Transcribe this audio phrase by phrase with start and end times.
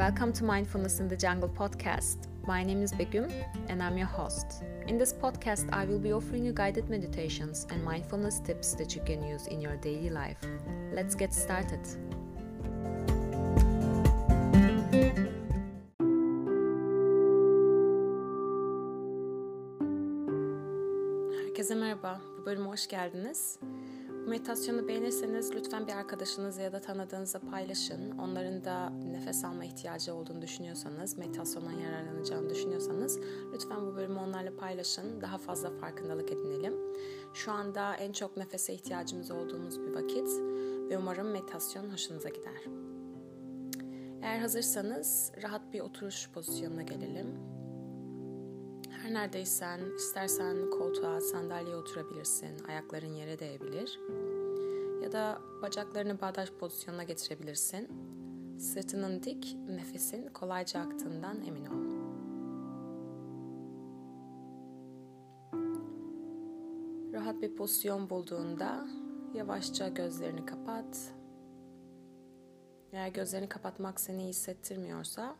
[0.00, 2.26] Welcome to Mindfulness in the Jungle podcast.
[2.46, 3.28] My name is Begum
[3.68, 4.62] and I'm your host.
[4.86, 9.02] In this podcast, I will be offering you guided meditations and mindfulness tips that you
[9.02, 10.38] can use in your daily life.
[10.94, 11.80] Let's get started.
[21.44, 22.20] Herkese merhaba.
[22.38, 23.58] Bu bölüme hoş geldiniz.
[24.26, 28.18] Meditasyonu beğenirseniz lütfen bir arkadaşınızla ya da tanıdığınızla paylaşın.
[28.18, 33.18] Onların da nefes alma ihtiyacı olduğunu düşünüyorsanız, meditasyondan yararlanacağını düşünüyorsanız
[33.54, 35.20] lütfen bu bölümü onlarla paylaşın.
[35.20, 36.74] Daha fazla farkındalık edinelim.
[37.34, 40.28] Şu anda en çok nefese ihtiyacımız olduğumuz bir vakit
[40.90, 42.64] ve umarım meditasyon hoşunuza gider.
[44.22, 47.59] Eğer hazırsanız rahat bir oturuş pozisyonuna gelelim.
[49.10, 54.00] Her neredeysen, istersen koltuğa, sandalyeye oturabilirsin, ayakların yere değebilir.
[55.02, 57.88] Ya da bacaklarını bağdaş pozisyonuna getirebilirsin.
[58.58, 61.90] Sırtının dik, nefesin kolayca aktığından emin ol.
[67.12, 68.88] Rahat bir pozisyon bulduğunda
[69.34, 71.14] yavaşça gözlerini kapat.
[72.92, 75.36] Eğer gözlerini kapatmak seni iyi hissettirmiyorsa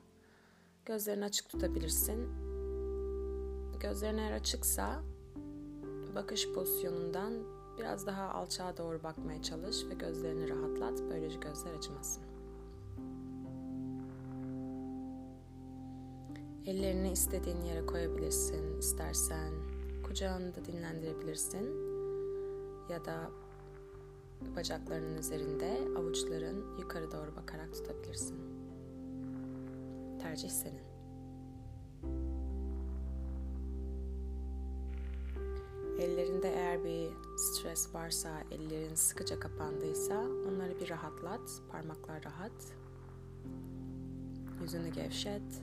[0.86, 2.49] gözlerini açık tutabilirsin
[3.80, 5.02] Gözlerin eğer açıksa
[6.14, 7.32] bakış pozisyonundan
[7.78, 11.02] biraz daha alçağa doğru bakmaya çalış ve gözlerini rahatlat.
[11.10, 12.22] Böylece gözler acımasın.
[16.66, 18.78] Ellerini istediğin yere koyabilirsin.
[18.78, 19.52] İstersen
[20.04, 21.64] kucağında dinlendirebilirsin.
[22.90, 23.30] Ya da
[24.56, 28.38] bacaklarının üzerinde avuçların yukarı doğru bakarak tutabilirsin.
[30.22, 30.89] Tercih senin.
[36.90, 41.62] Bir stres varsa, ellerin sıkıca kapandıysa onları bir rahatlat.
[41.72, 42.52] Parmaklar rahat.
[44.62, 45.62] Yüzünü gevşet.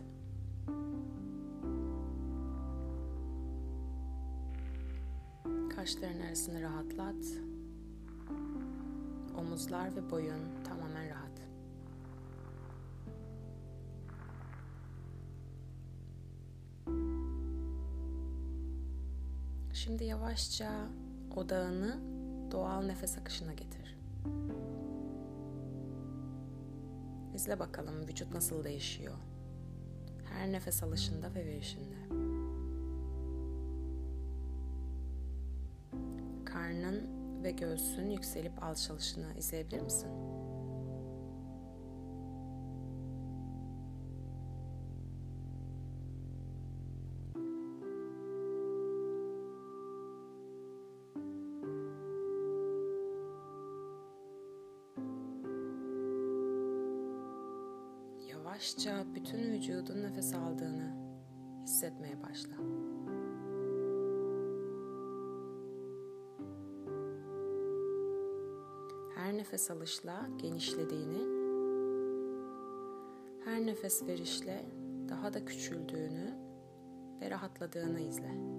[5.75, 7.25] Kaşların arasını rahatlat.
[9.37, 11.27] Omuzlar ve boyun tamamen rahat.
[19.73, 20.87] Şimdi yavaşça
[21.37, 21.99] odağını
[22.51, 23.97] doğal nefes akışına getir.
[27.35, 29.17] İzle bakalım vücut nasıl değişiyor.
[30.23, 31.95] Her nefes alışında ve verişinde.
[36.45, 37.03] Karnın
[37.43, 40.26] ve göğsün yükselip alçalışını izleyebilir misin?
[58.77, 60.91] Yavaşça bütün vücudun nefes aldığını
[61.63, 62.55] hissetmeye başla.
[69.15, 71.37] Her nefes alışla genişlediğini,
[73.45, 74.65] her nefes verişle
[75.09, 76.33] daha da küçüldüğünü
[77.21, 78.56] ve rahatladığını izle.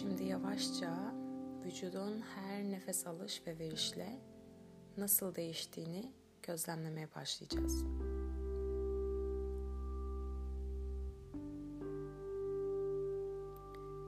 [0.00, 1.14] Şimdi yavaşça
[1.64, 4.18] vücudun her nefes alış ve verişle
[4.96, 6.12] nasıl değiştiğini
[6.42, 7.84] gözlemlemeye başlayacağız.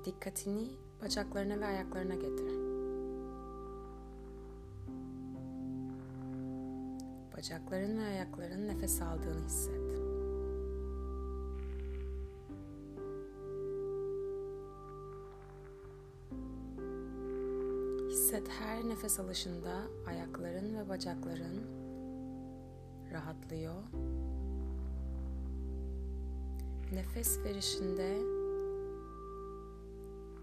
[0.05, 0.69] Dikkatini
[1.03, 2.53] bacaklarına ve ayaklarına getir.
[7.37, 10.12] Bacakların ve ayakların nefes aldığını hisset.
[18.89, 21.61] Nefes alışında ayakların ve bacakların
[23.13, 23.83] rahatlıyor.
[26.93, 28.19] Nefes verişinde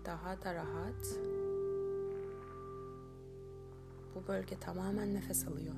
[0.06, 1.20] daha da rahat.
[4.16, 5.76] Bu bölge tamamen nefes alıyor.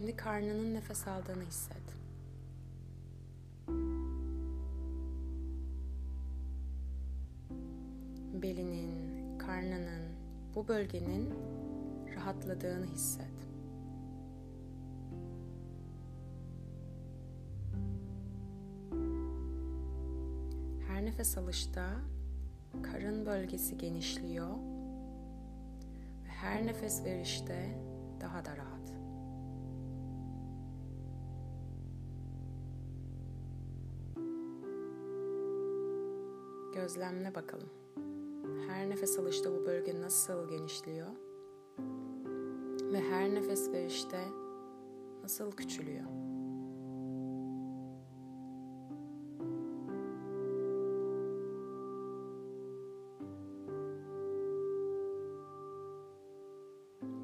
[0.00, 1.82] Şimdi karnının nefes aldığını hisset.
[8.42, 10.02] Belinin, karnının,
[10.54, 11.34] bu bölgenin
[12.16, 13.26] rahatladığını hisset.
[20.88, 21.90] Her nefes alışta
[22.82, 24.56] karın bölgesi genişliyor
[26.24, 27.78] ve her nefes verişte
[28.20, 28.79] daha da rahat.
[36.90, 37.68] Gözlemle bakalım.
[38.68, 41.06] Her nefes alışta bu bölge nasıl genişliyor?
[42.92, 44.20] Ve her nefes verişte
[45.22, 46.04] nasıl küçülüyor?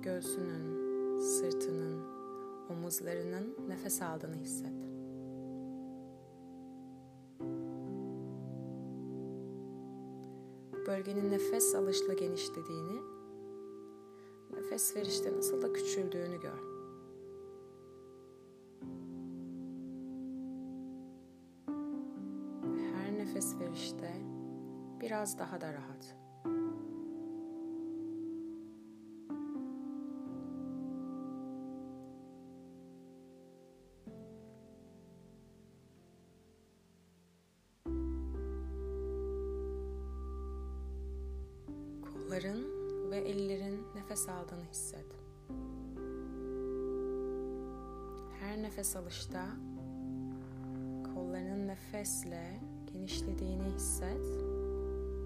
[0.03, 2.05] Göğsünün, sırtının,
[2.71, 4.86] omuzlarının nefes aldığını hisset.
[11.07, 13.01] Bölgenin nefes alışla genişlediğini,
[14.53, 16.59] nefes verişte nasıl da küçüldüğünü gör.
[22.95, 24.15] Her nefes verişte
[25.01, 26.16] biraz daha da rahat.
[51.77, 52.61] Nefesle
[52.93, 54.27] genişlediğini hisset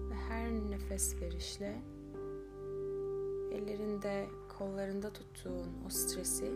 [0.09, 1.81] ve her nefes verişle
[3.51, 4.27] ellerinde,
[4.57, 6.51] kollarında tuttuğun o stresi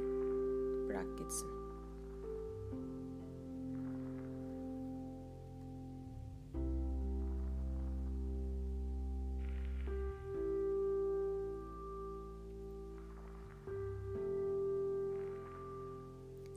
[0.88, 1.50] bırak gitsin.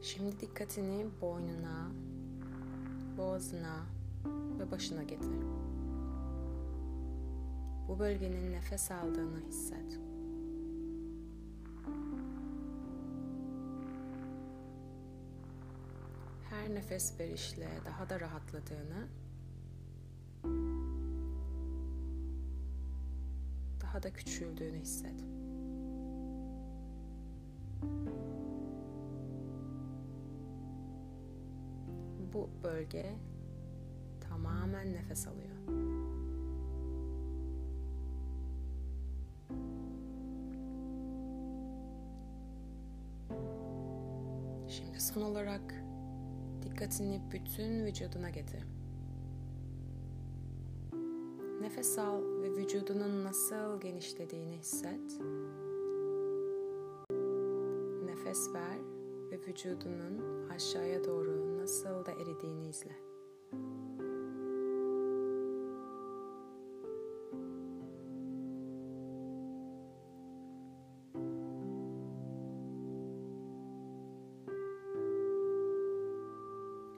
[0.03, 1.91] Şimdi dikkatini boynuna,
[3.19, 3.87] boğazına
[4.59, 5.43] ve başına getir.
[7.89, 9.99] Bu bölgenin nefes aldığını hisset.
[16.51, 19.09] Her nefes verişle daha da rahatladığını,
[23.83, 25.25] daha da küçüldüğünü hisset.
[32.33, 33.15] Bu bölge
[34.21, 35.59] tamamen nefes alıyor.
[44.69, 45.75] Şimdi son olarak
[46.63, 48.65] dikkatini bütün vücuduna getir.
[51.61, 55.21] Nefes al ve vücudunun nasıl genişlediğini hisset.
[58.05, 58.79] Nefes ver
[59.31, 62.93] ve vücudunun aşağıya doğru nasıl da eridiğini izle.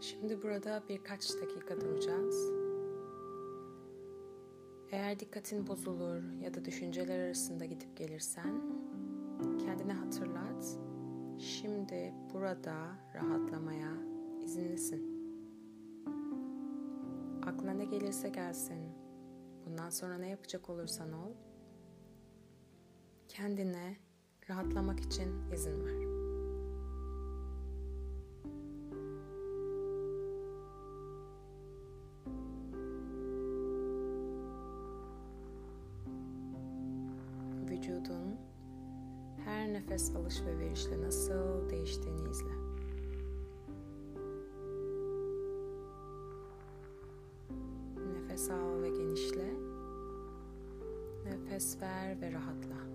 [0.00, 2.50] Şimdi burada birkaç dakika duracağız.
[4.90, 8.62] Eğer dikkatin bozulur ya da düşünceler arasında gidip gelirsen
[9.59, 10.78] kendine hatırlat
[11.38, 12.76] Şimdi burada
[13.14, 14.10] rahatlamaya
[14.50, 15.02] izinlisin.
[17.47, 18.78] Aklına ne gelirse gelsin.
[19.66, 21.33] Bundan sonra ne yapacak olursan ol.
[23.28, 23.97] Kendine
[24.49, 26.11] rahatlamak için izin ver.
[37.71, 38.37] Vücudun
[39.45, 42.69] her nefes alış ve verişle nasıl değiştiğini izle.
[48.40, 49.54] Nefes al ve genişle.
[51.25, 52.89] Nefes ver ve rahatla.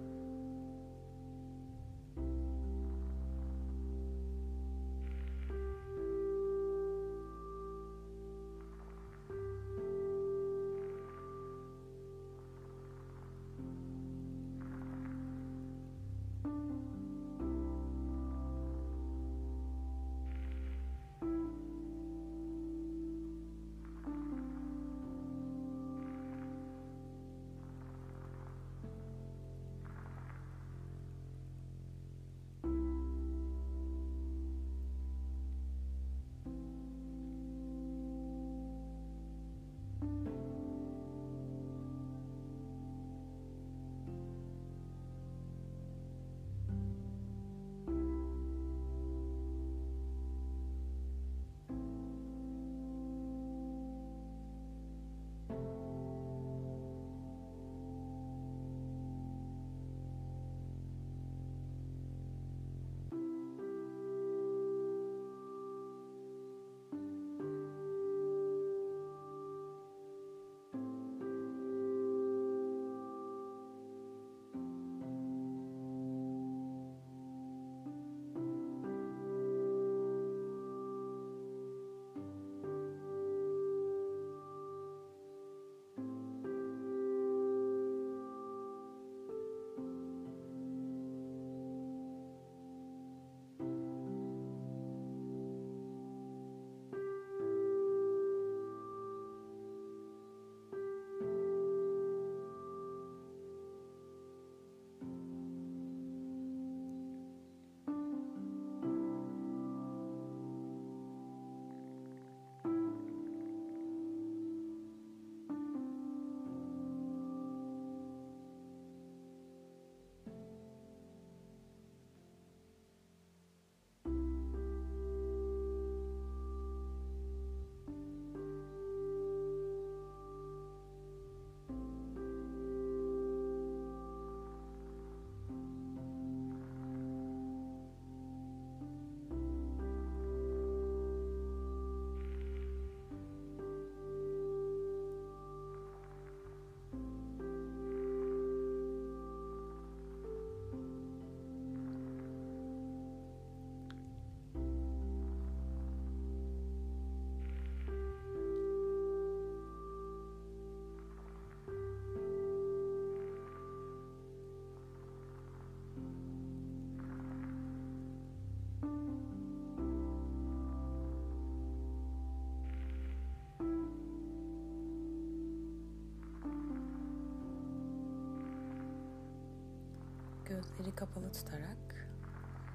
[180.49, 182.07] Gözleri kapalı tutarak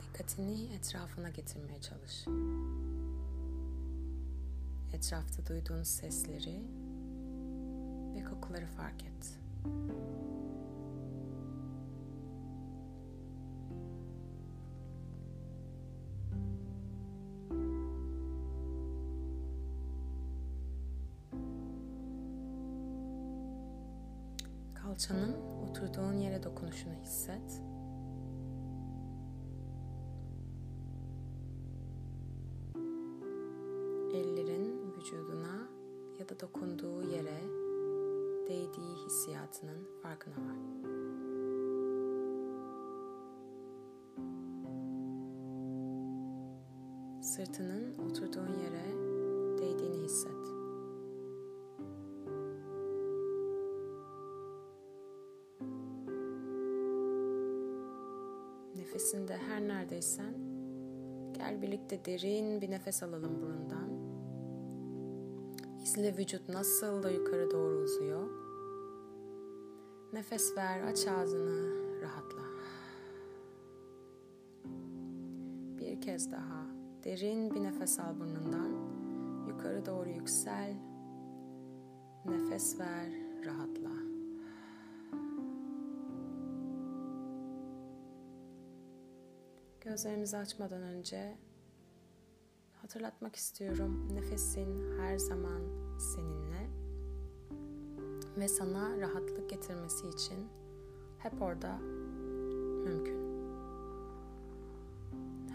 [0.03, 2.25] dikkatini etrafına getirmeye çalış.
[4.93, 6.63] Etrafta duyduğun sesleri
[8.15, 9.39] ve kokuları fark et.
[24.75, 25.50] Kalçanın
[25.81, 27.63] oturduğun yere dokunuşunu hisset.
[34.15, 35.69] Ellerin vücuduna
[36.19, 37.41] ya da dokunduğu yere
[38.49, 40.57] değdiği hissiyatının farkına var.
[47.23, 48.87] Sırtının oturduğun yere
[49.59, 50.50] değdiğini hisset.
[58.91, 60.35] Nefesinde her neredeysen
[61.33, 63.91] gel birlikte derin bir nefes alalım burundan.
[65.83, 68.31] İzle vücut nasıl da yukarı doğru uzuyor.
[70.13, 72.43] Nefes ver, aç ağzını, rahatla.
[75.79, 76.67] Bir kez daha
[77.05, 78.73] derin bir nefes al burnundan.
[79.49, 80.75] Yukarı doğru yüksel.
[82.25, 83.11] Nefes ver,
[83.45, 84.00] rahatla.
[89.85, 91.37] Gözlerimizi açmadan önce
[92.83, 94.15] hatırlatmak istiyorum.
[94.15, 95.63] Nefesin her zaman
[95.99, 96.71] seninle
[98.37, 100.49] ve sana rahatlık getirmesi için
[101.19, 101.79] hep orada
[102.85, 103.21] mümkün.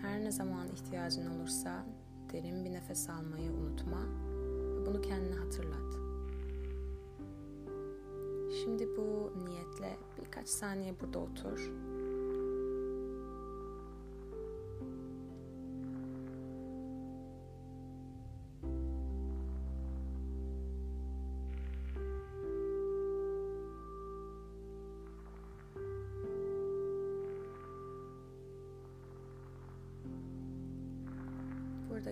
[0.02, 1.86] Her ne zaman ihtiyacın olursa
[2.32, 4.02] derin bir nefes almayı unutma
[4.76, 5.96] ve bunu kendine hatırlat.
[8.64, 11.72] Şimdi bu niyetle birkaç saniye burada otur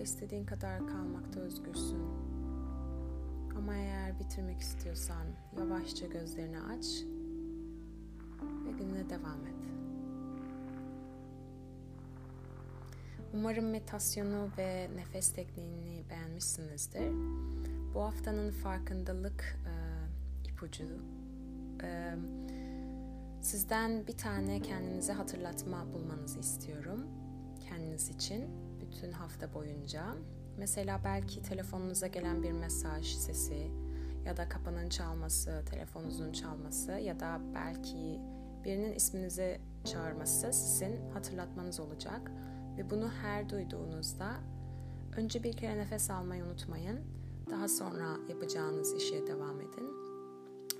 [0.04, 2.02] istediğin kadar kalmakta özgürsün.
[3.56, 5.26] Ama eğer bitirmek istiyorsan
[5.58, 6.86] yavaşça gözlerini aç
[8.66, 9.54] ve gününe devam et.
[13.34, 17.12] Umarım meditasyonu ve nefes tekniğini beğenmişsinizdir.
[17.94, 19.72] Bu haftanın farkındalık e,
[20.50, 20.84] ipucu
[21.82, 22.14] e,
[23.42, 27.06] sizden bir tane kendinize hatırlatma bulmanızı istiyorum
[27.68, 28.44] kendiniz için
[28.94, 30.02] bütün hafta boyunca.
[30.58, 33.70] Mesela belki telefonunuza gelen bir mesaj sesi
[34.26, 38.20] ya da kapının çalması, telefonunuzun çalması ya da belki
[38.64, 42.30] birinin isminizi çağırması sizin hatırlatmanız olacak.
[42.78, 44.30] Ve bunu her duyduğunuzda
[45.16, 47.00] önce bir kere nefes almayı unutmayın.
[47.50, 49.90] Daha sonra yapacağınız işe devam edin.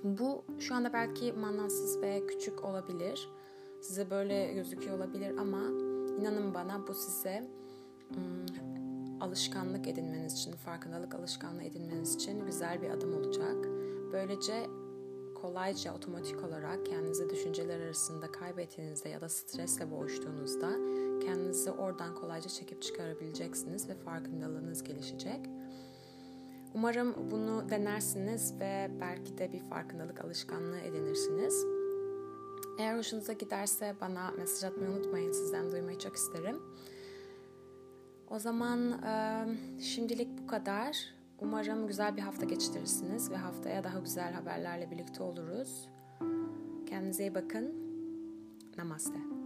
[0.03, 3.29] Bu şu anda belki manasız ve küçük olabilir.
[3.81, 5.61] Size böyle gözüküyor olabilir ama
[6.19, 7.47] inanın bana bu size
[9.21, 13.65] alışkanlık edinmeniz için, farkındalık alışkanlığı edinmeniz için güzel bir adım olacak.
[14.11, 14.67] Böylece
[15.35, 20.71] kolayca otomatik olarak kendinizi düşünceler arasında kaybettiğinizde ya da stresle boğuştuğunuzda
[21.25, 25.39] kendinizi oradan kolayca çekip çıkarabileceksiniz ve farkındalığınız gelişecek.
[26.73, 31.65] Umarım bunu denersiniz ve belki de bir farkındalık alışkanlığı edinirsiniz.
[32.79, 35.31] Eğer hoşunuza giderse bana mesaj atmayı unutmayın.
[35.31, 36.61] Sizden duymayı çok isterim.
[38.29, 39.45] O zaman e,
[39.81, 41.15] şimdilik bu kadar.
[41.39, 45.89] Umarım güzel bir hafta geçirirsiniz ve haftaya daha güzel haberlerle birlikte oluruz.
[46.85, 47.73] Kendinize iyi bakın.
[48.77, 49.44] Namaste.